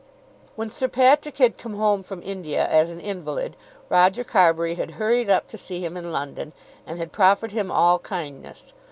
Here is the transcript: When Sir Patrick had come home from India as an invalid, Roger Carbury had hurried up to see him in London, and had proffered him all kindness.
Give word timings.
When 0.55 0.71
Sir 0.71 0.87
Patrick 0.87 1.37
had 1.37 1.59
come 1.59 1.75
home 1.75 2.01
from 2.01 2.23
India 2.23 2.65
as 2.67 2.89
an 2.89 2.99
invalid, 2.99 3.55
Roger 3.87 4.23
Carbury 4.23 4.73
had 4.73 4.89
hurried 4.97 5.29
up 5.29 5.47
to 5.49 5.59
see 5.59 5.85
him 5.85 5.95
in 5.95 6.11
London, 6.11 6.53
and 6.87 6.97
had 6.97 7.11
proffered 7.11 7.51
him 7.51 7.69
all 7.69 7.99
kindness. 7.99 8.73